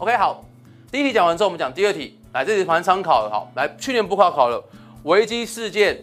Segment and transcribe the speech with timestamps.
[0.00, 0.42] OK，好，
[0.90, 2.18] 第一题讲完之后，我们讲第二题。
[2.32, 4.64] 来，这题蛮参考的，好，来，去年补考考了
[5.02, 6.02] 危机事件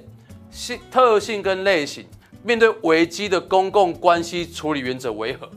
[0.52, 2.06] 性特性跟类型，
[2.44, 5.50] 面对危机的公共关系处理原则为何？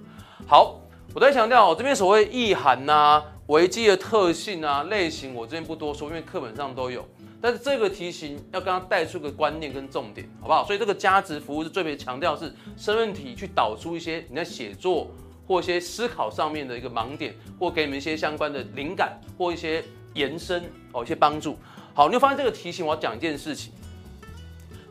[0.47, 0.81] 好，
[1.13, 7.07] 我在强调，我这边所谓意涵呐、啊，危机的特性啊，类型，我这边不多说，因为课本上都有。
[7.43, 10.65] 但是这个题型要跟他带出个观念跟重点，好不好？
[10.65, 15.11] 所以这个价值服务是最别强调是申论题去导出一些你在写作
[15.51, 19.83] 或一些思考上面的一个盲点，或给你们一些相关的灵感或一些
[20.15, 21.57] 延伸哦，一些帮助。
[21.93, 23.73] 好，你会发现这个题型，我要讲一件事情。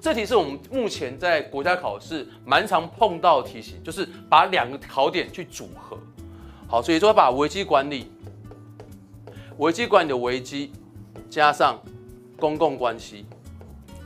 [0.02, 5.98] 这题是我们目前在国家考试蛮常碰到的题型，就是把两个考点去组合。
[6.67, 8.12] 好，所以说把危机管理、
[9.59, 10.73] 危机管理的危机
[11.30, 11.81] 加上
[12.38, 13.26] 公共关系。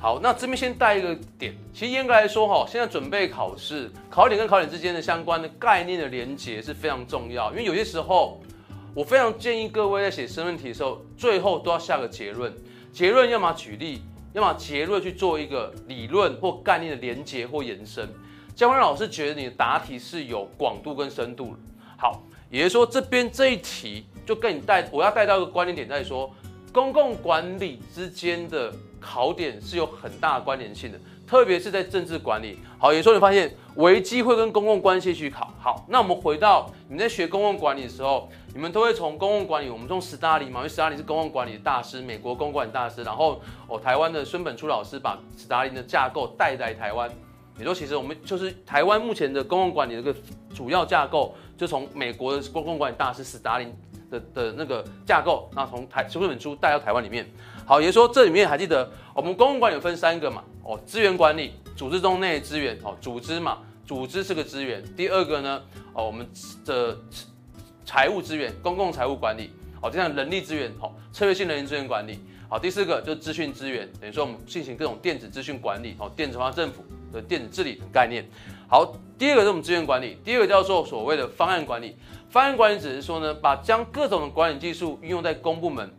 [0.03, 1.55] 好，那这边先带一个点。
[1.73, 7.50] 其实严格来说，哈，现在准备考试，考点跟考点之间的相关的概念的连接是非常重要。
[7.52, 8.42] 因为有些时候，
[8.94, 12.53] 我非常建议各位在写申论题的时候，最后都要下个结论。
[12.92, 14.02] 结论要么举例。
[14.33, 18.09] 要么结论去做一个理论或概念的连接或延伸，
[18.55, 21.55] 教官老师觉得你的答题是有广度跟深度。
[21.95, 26.33] 好，也就是说这边这一题就跟你带，我要带到一个关联点在说，
[26.72, 30.99] 公共管理之间的考点是有很大关联性的。
[31.25, 35.51] 特别是在政治管理，好，有时候你发现危机会跟公共关系去考。
[35.57, 43.03] 好，那我们回到你们在学公共管理的时候，你们都会从公共管理，我们从史达林嘛，因为史达林是公共管理的大师，美国公共管理大师。
[43.03, 47.09] 然后哦，台湾的孙本初老师把史达林的架构带来台湾。
[47.57, 50.13] 也说其实我们就是台湾目前的公共管理的一个
[50.53, 53.73] 主要架构，就从美国的公共管理大师史达林
[54.11, 57.25] 的的那个架构，那从台孙本初带到台湾里面。
[57.66, 60.44] 好，也就说这里面还记得我们公共管理分三个嘛？
[60.64, 64.83] 哦，资源管理，组织中内资源，哦，组织嘛，组织是个资源。
[64.95, 65.61] 第二个呢，
[65.94, 66.28] 哦，我们
[66.66, 66.97] 的
[67.86, 69.52] 财务资源，公共财务管理，
[69.82, 72.20] 哦，就像人力资源，哦，策略性人力资源管理。
[72.49, 78.26] 好，第四个就是资讯资源，等于说我们进行各种电子资讯管理，哦，电子化政府的电子治理的概念。
[78.67, 81.95] 好，第二个是我们资源管理，第二个叫做所谓的方案管理。
[82.30, 85.89] 方案管理只是说呢，把将各种的管理技术运用在公部门。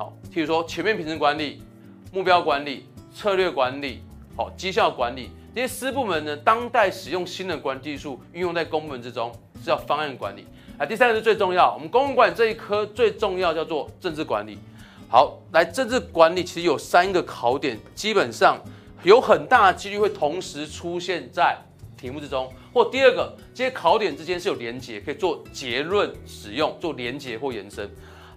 [0.00, 1.62] 好，譬如说全面品质管理、
[2.10, 4.00] 目标管理、策略管理、
[4.34, 10.46] 好绩效管理这些私部门呢，当代使用新的管理技术运用在公部门之中，是叫方案管理。
[10.78, 14.58] 啊，第三个是最重要，我们公共管理这一科最重要叫做政治管理。
[15.06, 18.58] 好，来政治管理其实有三个考点，基本上
[19.02, 21.54] 有很大的几率会同时出现在
[21.98, 22.50] 题目之中。
[22.72, 27.86] 或第二个，这些考点之间是有连结，可以做结论使用，做连结或延伸。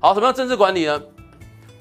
[0.02, 1.02] 好，什么叫政治管理呢？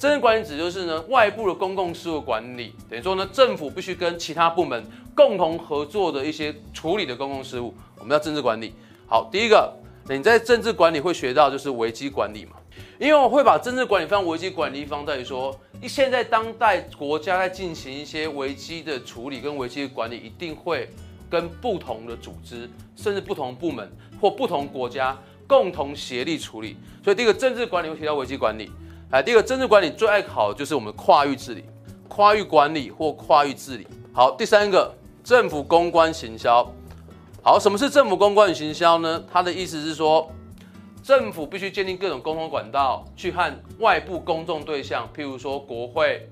[0.03, 8.75] 政治管理指就是呢，外部的公共事务管理，等于说呢，政府必须跟其他部门共同合作的一些处理的公共事务，我们叫政治管理。
[9.07, 9.73] 好，第一个，
[10.09, 12.57] 你在政治管理会学到就是危机管理嘛，
[12.99, 20.91] 因为我会把政治管理放危机管理放在于说，现在当代国家在进行一些危机的处理跟危机的管理，一定会
[21.31, 23.89] 跟不同的组织，甚至不同部门
[24.21, 28.69] 或不同国家共同协力处理，所以第一个政治管理会提到危机管理。
[29.13, 31.63] 来，第一个政治管理最爱考的就是我们跨域治理、
[32.09, 33.87] 跨域管理或跨域治理。
[34.11, 34.91] 好，第三个
[35.23, 36.67] 政府公关行销。
[37.43, 39.23] 好，什么是政府公关与行销呢？
[39.31, 40.33] 它的意思是说，
[41.03, 46.27] 政府必须建立各种沟通管道，去和外部公众对象，譬如说国会、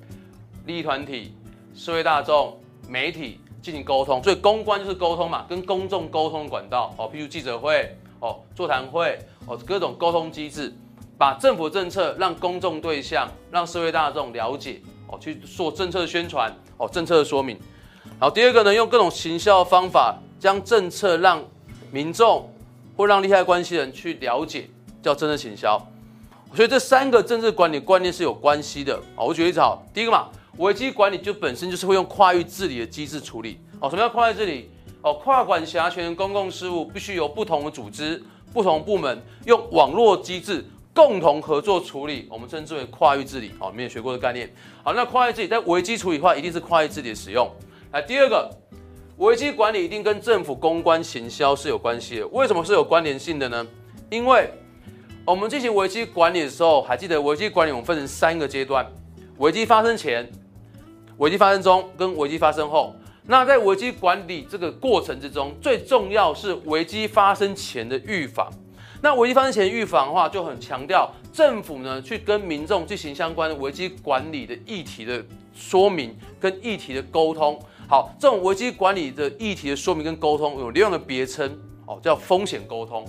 [0.64, 1.34] 利益团体、
[1.74, 2.58] 社会大众、
[2.88, 4.22] 媒体进行沟通。
[4.22, 6.94] 所以公关就是沟通嘛，跟公众沟通管道。
[6.96, 10.74] 哦，譬如记者会、哦座谈会、哦各种沟通机制。
[11.20, 17.58] 把政府政策让公众对象、让社会大众了解哦，去做政策宣传哦，政策的说明。
[18.18, 21.44] 好，第二个呢，用各种行销方法将政策让
[21.90, 22.50] 民众
[22.96, 24.70] 或让利害关系人去了解，
[25.02, 25.78] 叫政策行销。
[26.54, 29.26] 所以这三个政治管理观念是有关系的哦。
[29.26, 33.90] 我举例子好，第一个嘛，危机管理就本身就是会用跨域治理的机制处理哦。
[33.90, 34.70] 什么叫跨域治理？
[35.02, 38.22] 哦，跨管辖权公共事务必须由不同的组织、
[38.54, 40.64] 不同部门用网络机制。
[40.94, 43.52] 共同合作处理，我们称之为跨域治理。
[43.58, 44.52] 好，你们也学过的概念。
[44.82, 47.50] 好，那跨域治理在危机处理的话，一定是跨域治理的使用。
[47.92, 48.50] 来，第二个，
[49.18, 52.26] 危机管理一定跟政府公关行销是有关系的。
[52.28, 53.66] 为什么是有关联性的呢？
[54.10, 54.50] 因为
[55.24, 58.84] 我们进行危机管理的时候，还记得危机管理我们分成三个阶段：
[59.38, 60.28] 危机发生前、
[61.18, 62.94] 危机发生中跟危机发生后。
[63.26, 68.50] 那在危机管理这个过程之中，最重要是危机发生前的预防。
[69.02, 75.24] 那危机发生前预防的话，就很强调政府呢去跟民众进行相关的危机管理的议题的
[75.54, 77.58] 说明跟议题的沟通。
[77.88, 83.04] 好，这种危机管理的议题的说明跟沟通有另外的别称哦，叫风险沟通。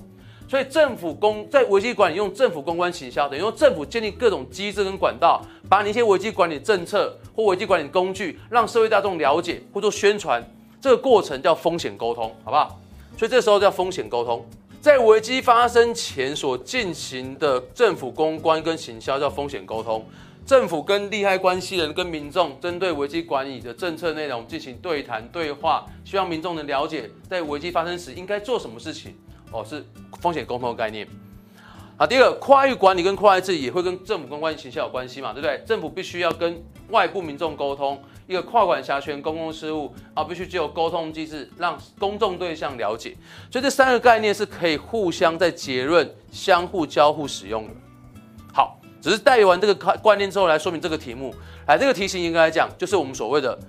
[0.48, 10.44] 所以政府公在危机管理用政府公关行销，等于用政府建立各种机制跟管道，把你一些危机管理政策或危机管理工具，让社会大众了解或做宣传，
[10.82, 12.80] 这个过程叫风险沟通，好不好？
[13.18, 14.46] 所以这时候叫风险沟通，
[14.82, 20.04] 在危机发生前所进行的政府公关跟行销叫风险沟通。
[20.44, 29.16] 政府跟利害关系人跟民众针对危机管理的政策内容进行对谈对话，希望民众能了解在危机发生时应该做什么事情。
[29.52, 29.86] 哦，是
[30.20, 31.08] 风险沟通的概念。
[31.96, 35.62] 好，第二跨域管理跟跨域治理也会跟政府公关行销有关系嘛，对不对？
[35.64, 38.02] 政府必须要跟外部民众沟通，
[38.32, 43.14] 一个跨管辖权公共事务啊，必须具有沟通机制，让公众对象了解。
[43.52, 47.74] 所以这三个概念是可以互相在结论相互交互使用的。
[48.54, 51.36] 好只是带完这个观念之后来说明这个题目，
[51.68, 53.60] 来这个题型应该来讲就是我们所谓的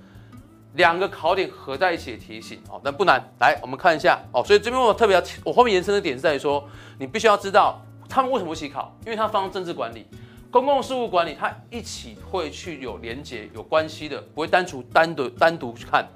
[0.75, 3.21] 两个考点合在一起的题型哦，但不难。
[3.41, 6.65] 来，我们看一下哦，所以这边我特别要，我后面延伸的点是在于说，
[6.97, 10.05] 你必须要知道他们为什么一起考，因为它放政治管理、
[10.53, 16.07] 公共事务管理，它一起会去有连结、有关系的，不会单独单独单独去看。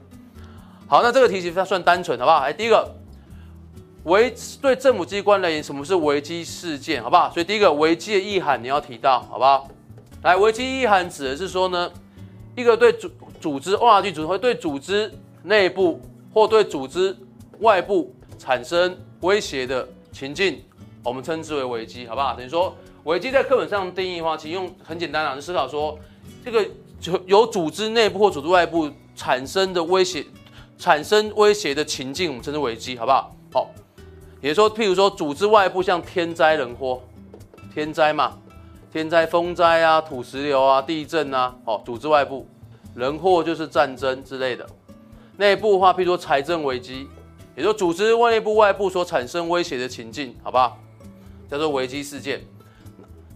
[0.87, 2.41] 好，那这个题型它算单纯，好不好？
[2.41, 2.95] 来，第一个。
[4.03, 7.03] 危对政府机关而言，什么是危机事件？
[7.03, 7.29] 好不好？
[7.31, 9.67] 所以第一个危机的意涵你要提到，好不好？
[10.21, 11.91] 来，危机意涵指的是说呢，
[12.55, 13.09] 一个对组
[13.41, 15.11] 组织哇，去组织会对组织
[15.43, 15.99] 内部
[16.31, 17.13] 或对组织
[17.59, 20.63] 外部产生威胁的情境，
[21.03, 22.33] 我们称之为危机，好不好？
[22.35, 22.73] 等于说
[23.07, 25.97] 危机在课本上定义的话，其实用很简单啊，就思考说
[26.43, 26.67] 这个
[26.99, 30.25] 就由组织内部或组织外部产生的威胁，
[30.77, 33.33] 产生威胁的情境，我们称之为危机，好不好？
[33.53, 33.71] 好。
[34.41, 37.01] 也就是说，譬如说，组织外部像天灾人祸，
[37.73, 38.37] 天灾嘛，
[38.91, 42.45] 天灾风灾啊，土石流啊，地震啊，好，组织外部，
[42.93, 44.67] 人祸就是战争之类的。
[45.37, 47.07] 内部的话，譬如说财政危机，
[47.55, 50.77] 也就组织外内部外部所产生威胁的情境，好不好？
[51.49, 52.41] 叫做危机事件。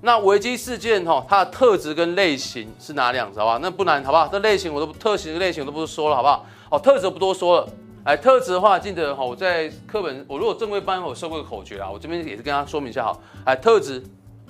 [0.02, 3.28] 那危机事件哈，它的特质跟类型是哪两？
[3.36, 3.60] 好不好？
[3.60, 4.28] 那不难，好不好？
[4.28, 6.46] 这类型我都特型的类型我都不说了，好不好？
[6.72, 7.70] 哦，特质不多说了。
[8.04, 13.20] 哎，特质的话，记得哈，我在课本，我如果正规班我收过个口诀啊，我这边也是跟他说明一下哈。
[13.46, 14.04] 哎，特质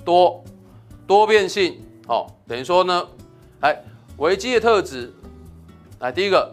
[0.06, 0.42] 多
[1.06, 3.06] 多变性，哦，等于说呢，
[3.60, 3.78] 哎，
[4.16, 5.12] 危机的特质，
[5.98, 6.50] 来第一个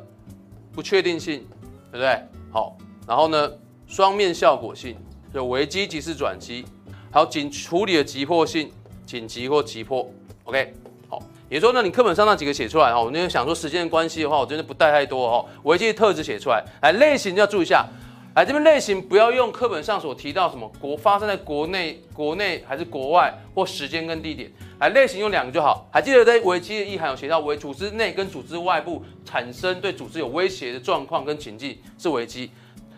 [0.73, 1.47] 不确定性，
[1.89, 2.21] 对不对？
[2.51, 2.75] 好，
[3.07, 3.49] 然后呢，
[3.87, 4.97] 双面效果性，
[5.33, 6.65] 就危机即是转机，
[7.09, 8.69] 还有紧处理的急迫性，
[9.09, 10.07] 紧急或急迫
[10.43, 10.71] ，OK
[11.07, 11.19] 好。
[11.49, 15.49] 也说呢，你课本上那几个写出来哈，我那想说时间关系的话，我真的不带太多哈。
[15.63, 17.87] 危机特质写出来，来类型要注意一下，
[18.35, 25.87] 来这边类型不要用课本上所提到什么国发生在国内、国内还是国外或时间跟地点，来类型用两个就好。
[25.91, 32.51] 还记得在危机的意涵有写到，为组织内跟组织外部产生对组织有威胁的状况跟情境是危机，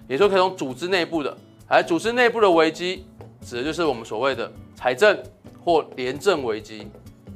[0.09, 1.37] 也说可以从组织内部的，
[1.69, 3.05] 来组织内部的危机
[3.45, 5.17] 指的就是我们所谓的财政
[5.63, 6.87] 或廉政危机。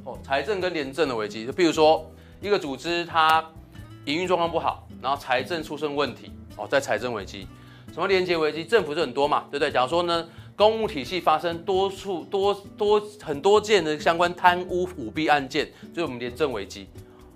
[0.03, 2.05] 哦，财政跟廉政的危机，就比如说
[2.39, 3.43] 一个组织它
[4.05, 7.47] 营运状况不好，然后财政出现问题，哦，在财政危机，
[7.91, 8.63] 什么廉洁危机？
[8.63, 9.71] 政府就很多嘛，对不对？
[9.71, 16.87] 假如说呢，公务体系发生多处多多很多件的相关贪污舞弊案件，就是我们廉政危机。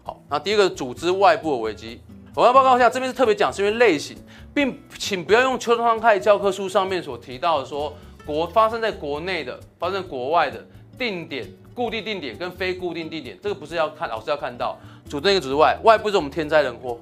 [0.04, 2.00] 好，那第一个组织外部的危机，
[2.36, 4.16] 我要报告一下，这边是特别讲是因为类型，
[4.54, 7.92] 并请不要用邱昌泰教科书上面所提到的说
[8.28, 10.64] 国发生在国内的，发生在国外的
[11.00, 11.48] 定点。
[11.76, 14.78] 固定定点跟非固定定点，这个不是要看，老师要看到
[15.08, 17.00] 组内跟组外，外部是我们天灾人祸，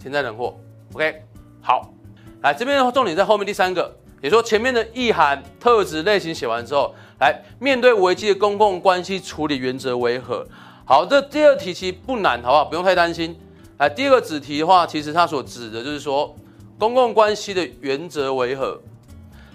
[0.00, 0.58] 天灾人祸
[0.94, 1.22] ，OK，
[1.60, 1.92] 好，
[2.40, 10.46] 来这边的重点在后面第三个，也说前面的意涵、特质、类型写完之后，来面对危机的公共关系处理原则为何？
[10.86, 12.64] 好，这第二题其实不难，好不好？
[12.64, 13.38] 不用太担心。
[13.76, 16.34] 来，第二个子题的话，其实它所指的就是说
[16.78, 18.80] 公共关系的原则为何？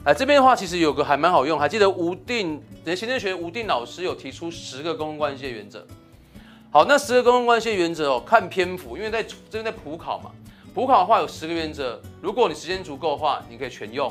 [0.03, 2.61] 来这边的话，其实有个还蛮好用，还记得吴定，
[2.93, 5.87] 行政学吴定老师有提出十个公共关系的原则。
[6.69, 10.29] 好，那十个公共关系的原则哦，看篇幅，因为在这边在普考嘛，
[10.73, 14.09] 普考的话有十个原则，如果你时间足够的话，你可以全用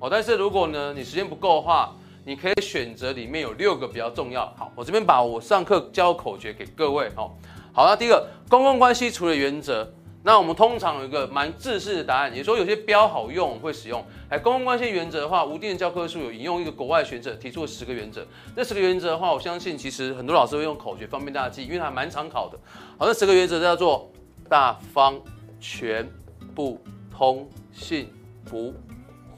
[0.00, 0.10] 哦。
[0.10, 4.44] 但是如果呢你时间不够的话，你可以选择里面有六个比较重要。
[4.58, 7.32] 好，我这边把我上课教口诀给各位哦。
[7.72, 9.90] 好，那第一个公共关系处理原则。
[10.26, 14.02] 那我们通常有一个蛮制式的答案，也说有些标好用，我会使用。
[14.30, 18.26] 来，公共关系原则的话，无定的教科书有引用一个国外学者提出了十个原则。
[18.56, 22.58] 这十个原则的话，我相信其实很多老师会用口诀方便大家记，因为它蛮常考的。
[22.96, 24.10] 好，这十个原则叫做
[24.48, 25.20] 大方、
[25.60, 26.08] 全、
[26.54, 26.80] 不、
[27.14, 28.10] 通、信、
[28.46, 28.72] 不、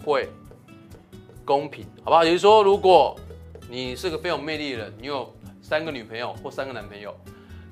[0.05, 0.29] 会、
[1.45, 2.23] 公平，好不好？
[2.23, 3.19] 也就是说，如果
[3.69, 7.13] 你是个非常有魅力的人，你有三个女朋友或三个男朋友，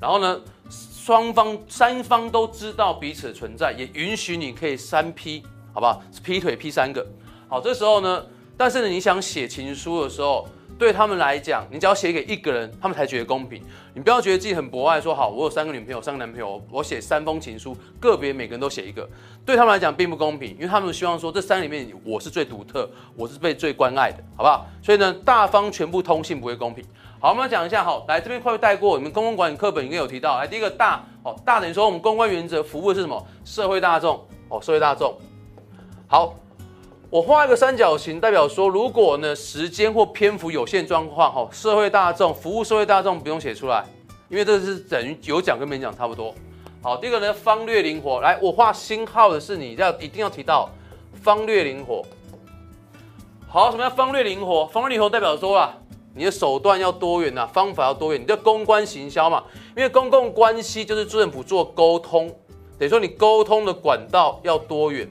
[0.04, 5.42] 然后呢，双方三方都知道彼此存在，也允许你可以三劈，
[5.72, 6.02] 好不好？
[6.22, 7.06] 劈腿劈三个。
[7.48, 8.22] 好，这时候呢，
[8.54, 10.46] 但是呢，你想写情书的时候，
[10.78, 13.62] 对他们来讲，你只要写给一个人，他们才觉得公平。
[13.94, 19.08] 你不要觉得自己很博爱，说好，我有三个女朋友，三个男朋友，我写三封情书，个别每个人都写一个，
[19.46, 24.66] 对他们来讲并不公平，因为他们希望说这三里面我是最独特，我是被最关爱的，好不好？
[24.82, 26.84] 所以呢，大方全部通信不会公平。
[27.24, 33.26] 好，我们来讲一下，好，来这边快速带过，你们公共管理课本应该有提到，来第一个大，哦，大等于说我们公关原则服务的是什么？
[33.46, 35.16] 社会大众，哦，社会大众。
[36.06, 36.34] 好。
[37.08, 43.82] 我画一个三角形，代表说，如果呢时间或篇幅有限状况，哈，社会大众服务社会大众不用写出来，
[44.28, 46.34] 因为这是等于有讲跟没讲差不多。
[46.82, 50.68] 好，第二个呢方略灵活，来我画星号的是你要一定要提到
[51.22, 52.02] 方略灵活。
[53.48, 54.66] 好，什么叫方略灵活？
[54.66, 55.72] 方略灵活代表说啊，
[56.14, 59.42] 你的手段要多元呐，方法要多元，你的公关行销嘛，
[59.76, 62.28] 因为公共关系就是政府做沟通，
[62.78, 65.08] 等于说你沟通的管道要多元。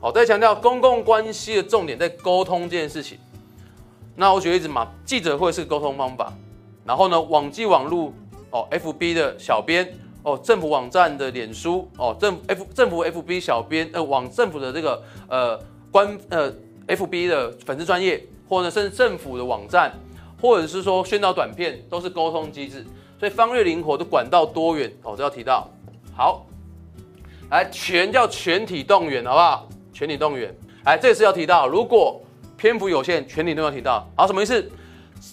[0.00, 3.18] 好，再强调公共关系的重点在沟通这件事情。
[4.14, 6.32] 那我举例子嘛，记者会是沟通方法，
[6.84, 8.12] 然后呢，网际网路
[8.50, 9.92] 哦，FB 的小编
[10.22, 15.58] 哦，政府网站的脸书哦，政 F 政府 FB 小编呃，网政府的这个呃
[15.90, 16.52] 官呃
[16.88, 19.90] FB 的粉丝专业，或者甚至政府的网站，
[20.38, 22.84] 或者是说宣导短片，都是沟通机制。
[23.18, 25.70] 所以方略灵活的管道多元哦，这要提到。
[26.14, 26.44] 好，
[27.48, 29.68] 来全叫全体动员，好不好？
[29.94, 30.54] 全体动员，
[30.84, 32.20] 哎，这次要提到，如果
[32.58, 34.06] 篇幅有限，全体都要提到。
[34.14, 34.70] 好，什么意思？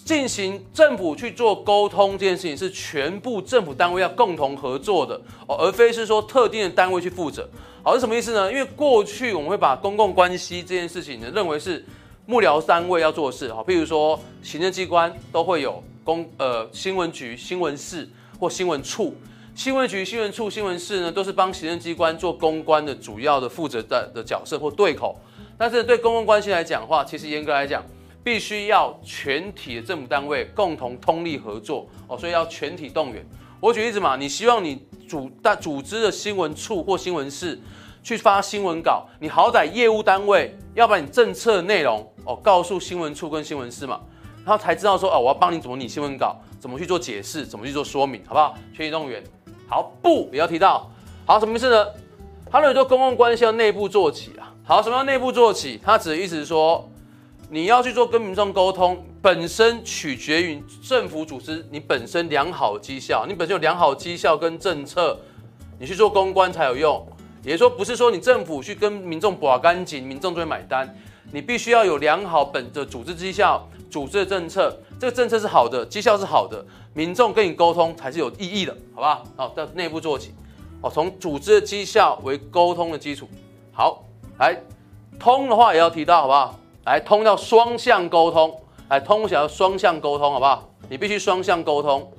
[0.06, 7.46] 进行政府去做沟通这件事情，是全部政府单位要共同合作的哦，而非是说特定的单位去负责。
[7.82, 8.50] 好，是什么意思呢？
[8.50, 11.84] 因为过去我们会把公共关系这件事情呢，认为是
[12.30, 13.52] 幕僚单位要做的事。
[13.52, 18.08] 好，譬如说行政机关都会有公呃新闻局、新闻室
[18.38, 19.12] 或新闻处。
[19.52, 25.18] 新闻局、新闻处、新闻室呢，都是帮行政机关做公关的主要的负责的的角色或对口。
[25.58, 27.84] 但是对公共关系来讲的话，其实严格来讲，
[28.22, 33.26] 必须要全体的政府单位共同通力合作哦，所以要全体动员。
[33.58, 37.58] 我举例子嘛，你希望你组大组织的新闻处或新闻室
[38.02, 44.00] 去发新闻稿，你好歹业务单位要把你政策内容哦告诉新闻处跟新闻室嘛，
[44.44, 48.54] 然后才知道说哦，我要帮你怎么拟新闻稿，怎么去做解释，怎么去做说明，好不好？
[48.74, 49.22] 全体动员。
[49.68, 50.90] 好，不也要提到。
[51.26, 51.86] 好，什么意思呢？
[52.50, 54.52] 他认为说公共关系要内部做起啊。
[54.64, 55.78] 好，什么叫内部做起？
[55.84, 56.88] 他指的意思是说，
[57.48, 65.16] 你要去做跟民众沟通，本身取决于政府组织你本身良好绩效，你本身有良好绩效跟政策，
[65.78, 67.06] 你去做公关才有用。
[67.42, 70.94] 也就是说，不是说你政府去跟民众把干净，民众就会买单。
[71.32, 76.64] 你必须要有良好本的组织绩效、组织的政策，这个政策是好的，绩效是好的。
[76.92, 79.24] 民众跟你沟通才是有意义的，好不好？
[79.36, 80.34] 好，在内部做起，
[80.80, 83.28] 哦，从组织的绩效为沟通的基础。
[83.72, 84.04] 好，
[84.38, 84.60] 来
[85.20, 86.58] 通的话也要提到，好不好？
[86.84, 88.52] 来通要双向沟通，
[88.88, 90.68] 来通想要双向沟通，好不好？
[90.88, 92.10] 你必须双向沟通，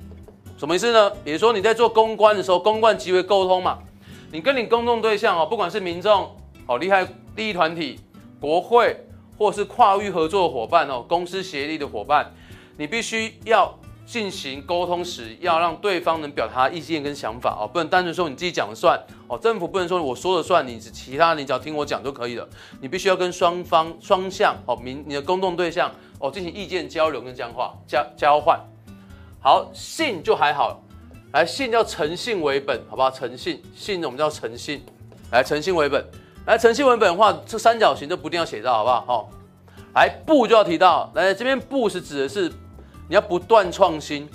[0.58, 1.10] 什么意思呢？
[1.26, 3.78] 比如说你在做公关的时候，公关即为沟通嘛。
[4.32, 6.36] 你跟你公众对象哦，不管是民众、
[6.66, 8.00] 好利害利益团体、
[8.40, 8.96] 国会，
[9.38, 12.34] 或是跨域合作伙伴哦，公司协力的伙伴，
[12.78, 13.78] 你必须要。
[14.04, 19.38] 进行沟通时，要让对方能表达意见跟想法哦，不能单纯说你自己讲了算哦。
[19.38, 22.46] 政府不能说我说了算，你其他你只要听我讲就可以了。
[22.82, 28.60] 你必须要跟双方双向哦，民你的公众对象哦进行意见交流跟讲话交交换。
[29.40, 30.84] 好，信就还好，
[31.34, 33.10] 来信叫诚信为本，好不好？
[33.10, 34.84] 诚信信我们叫诚信，
[35.32, 36.06] 来诚信为本，
[36.46, 39.04] 来诚信为本的话，这三角形都不一定要写到，好不好？
[39.08, 39.28] 哦，
[39.96, 42.52] 来不就要提到，来这边不是指的是。
[43.08, 44.26] 你要不断创新，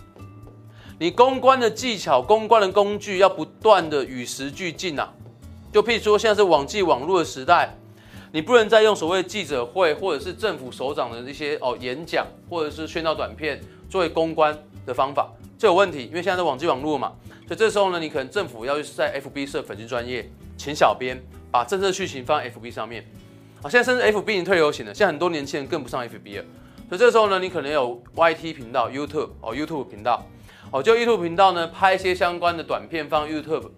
[0.99, 5.11] 你公关的技巧、公关的工具要不断的与时俱进啊。
[5.73, 7.75] 就譬如说，现在是网际网络的时代，
[8.33, 17.13] 你不能再用所谓记者会或者是政府首长的一些哦演讲或者是宣导短片作为公关的方法，这有问题，因为现在是网际网络嘛。
[17.47, 21.17] 所以这时候呢，你可能政府要在 FB 设粉丝专业，请小编
[21.51, 23.05] 把政策剧情放 FB 上面。
[23.63, 26.45] 啊，现在甚至 FB 已经退流行了，现在很多年轻人更不上 FB 了。
[26.89, 30.25] 所以这时候呢，你可能有 YT 频道、YouTube 哦，YouTube 频道
[30.71, 33.71] 哦，就 YouTube 频道呢，拍一些相关的短片放 YouTube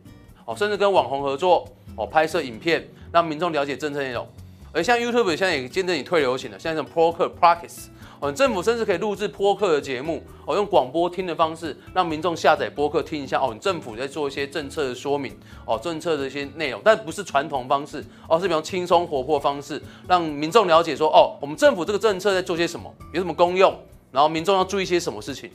[0.45, 4.27] 哦，甚至跟网红合作哦，拍摄影片，让民众了解政策内容。
[4.73, 7.87] 而像 YouTube 现在也见证你退流行了，像这种 Podcast、Podcast
[8.21, 13.51] 哦，政府甚至可以录制播客的节目哦，用广播听的方式让民众下载播客听一下哦。
[13.53, 23.73] 你政府在做一些政策的说明哦，政策的一些内容，但不是传统方式哦，是比较轻松活泼方式，让民众了解说哦，我们政府这个政策在做些什么，有什么功用，
[24.11, 25.51] 然后民众要注意些什么事情。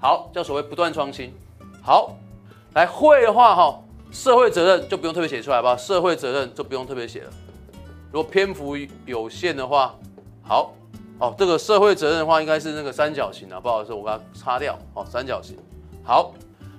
[0.00, 1.32] 好，叫所谓不断创新。
[1.80, 2.16] 好，
[2.74, 3.80] 来会的话哈，
[4.10, 7.30] 社会责任就不用特别写出来吧，社会责任就不用特别写了。
[8.12, 8.76] 如果篇幅
[9.06, 9.94] 有限的话，
[10.42, 10.74] 好，
[11.18, 15.56] 哦，这个社会责任的话，应该是那个三角形啊，不好意思，我把它擦掉，哦，三角形。
[16.04, 16.34] 好，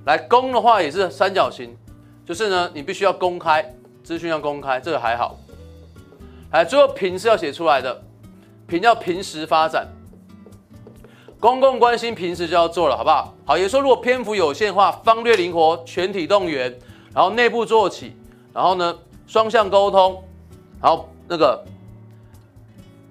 [0.06, 1.76] 来公的话也是三角形，
[2.24, 3.68] 就是呢，你必须要公开
[4.04, 5.36] 资讯要公开，这个还好。
[6.52, 8.04] 来，最后平是要写出来的，
[8.68, 9.88] 平要平时发展，
[11.40, 13.34] 公共关心平时就要做了，好不好？
[13.44, 16.78] 好，也说如果篇幅有限的话，方略灵活，全体动员，
[17.12, 18.16] 然后内部做起，
[18.54, 20.24] 然后呢，双向沟通，
[20.80, 21.66] 好那个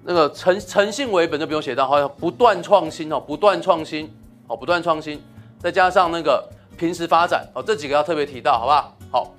[0.05, 4.09] 那个诚诚信为本就不用写到，好像，不断创新哦，不断创新
[4.47, 5.21] 哦，不断创新，
[5.59, 8.95] 再加上那个平时发展哦，这几个要特别提到，好不好？
[9.11, 9.35] 好，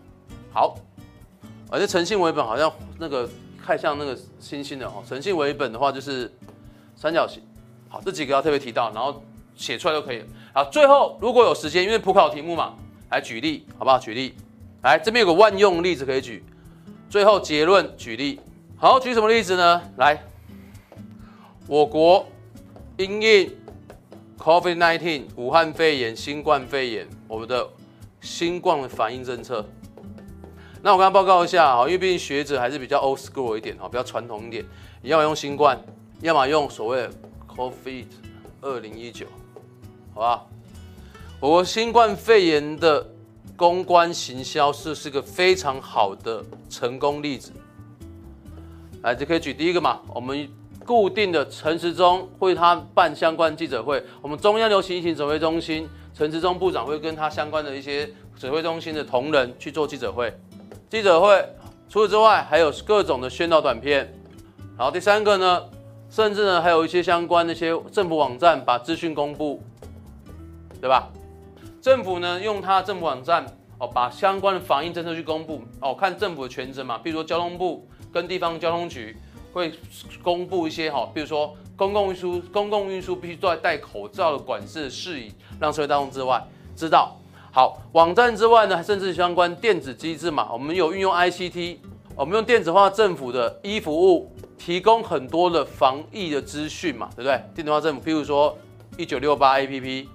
[0.53, 0.75] 好，
[1.71, 3.27] 而且诚信为本好像那个。
[3.67, 6.31] 太像那个星星的哦，诚信为本的话就是
[6.95, 7.43] 三角形。
[7.89, 9.23] 好，这几个要特别提到，然后
[9.57, 10.27] 写出来就可以了。
[10.53, 12.75] 好，最后如果有时间，因为普考题目嘛，
[13.09, 13.99] 来举例，好不好？
[13.99, 14.35] 举例，
[14.83, 16.45] 来这边有个万用例子可以举。
[17.09, 18.39] 最后结论举例，
[18.77, 19.81] 好，举什么例子呢？
[19.97, 20.21] 来，
[21.67, 22.27] 我国
[22.99, 23.51] 因应
[24.37, 27.67] COVID-19 武汉肺炎新冠肺炎，我们的
[28.21, 29.65] 新冠的反应政策。
[30.83, 34.65] 那我刚刚报告一下哈，因为毕竟学者还是比较 old school 一点哈，比较传统一点，
[35.01, 35.81] 你要么用新冠，
[36.21, 37.11] 要么用所谓的
[37.57, 38.05] COVID
[38.61, 39.25] 二零一九，
[40.13, 40.45] 好吧？
[41.41, 43.07] 我国新冠肺炎的
[43.57, 47.53] 公关行销是是个非常好的成功例子。
[49.05, 50.49] 来，就可以举第一个嘛，我们
[50.83, 60.33] 固定的陈时中会他办相关记者会，我们中央流行疫情指挥中心陈时中部长会跟他相关的一些指挥中心的同仁去做记者会。
[60.89, 61.47] 记者会，
[61.87, 64.11] 除此之外还有各种的宣导短片，
[64.79, 65.63] 然后第三个呢，
[66.09, 69.63] 甚至呢还有一些相关的一些政府网站把资讯公布，
[70.81, 71.11] 对吧？
[71.83, 73.45] 政府呢用它政府网站
[73.77, 79.17] 哦，把相关的防疫政策去公布哦，看政府的全责嘛，比如说交通部跟地方交通局
[79.53, 79.73] 会
[80.23, 86.41] 公布一些哈，比如说公共运输公共运输必须在戴口罩的管制事宜，让社会大众之外
[86.77, 87.17] 知道。
[87.51, 91.79] 好，网站之外呢，甚至相关电子机制嘛，我们有运用 ICT，
[92.15, 97.41] 我们用电子化政府的 e 服务，提供很多的防疫的资讯嘛，对不对？
[97.55, 98.57] 电子化政府，譬如说
[98.97, 100.07] 一九六八 APP，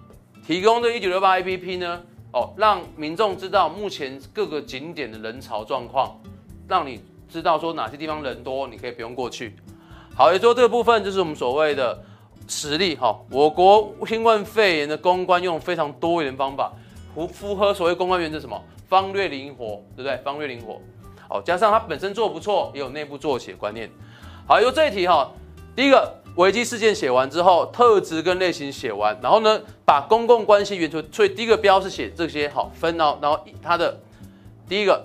[0.46, 2.02] 提供这一九六八 APP 呢，
[2.34, 6.20] 哦，让民众知道目前各个景点的人潮状况，
[6.68, 9.56] 让你知道说哪些地方人多，你可以不用过去。
[10.16, 12.04] 好，也就这个部分就是我们所谓的
[12.48, 16.74] 实例哈，我国新冠肺炎的公关用非常多元的方法。
[17.16, 18.62] 符符合所谓公关原则什么？
[18.88, 20.16] 方略灵活，对不对？
[20.18, 20.80] 方略灵活，
[21.28, 23.90] 好，加上它本身做不错，也有内部做起的观念。
[24.48, 25.30] 好，由这一题哈，
[25.76, 34.00] 第一个危机事件写完之后，特质跟类型写完，然后呢，把公共关系原则，所以第一个标是写这些，好，分到，然后它的
[34.68, 35.04] 第一个，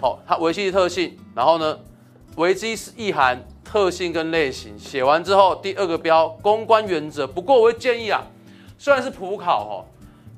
[0.00, 1.78] 好，它危机的特性，然后呢，
[2.36, 7.26] 危机是意涵、特性跟类型写完之后，第二个标公关原则。
[7.26, 8.22] 不过我会建议啊，
[8.78, 9.84] 虽然是普考哈。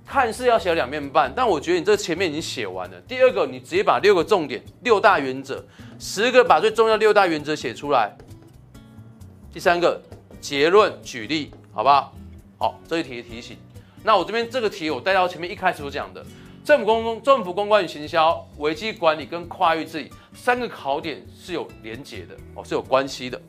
[0.09, 3.01] 看似要写两面半，但我觉得你这前面已经写完了。
[3.09, 5.61] 第二个，你直接把六个重点、六大原则，
[5.99, 8.17] 十个把最重要六大原则写出来。
[9.53, 10.01] 第三个
[10.41, 12.15] 结论举例，好不好？
[12.57, 13.57] 好，这一题的提醒。
[14.05, 16.25] 那我这边这个题我带到前面一开始所讲的，
[16.67, 23.41] 政府公关、政府公关与行销、危机管理跟跨域治理三个考点是有连结的哦，是有关系的。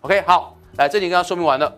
[0.00, 1.72] OK，好，来这里跟大家说明完了。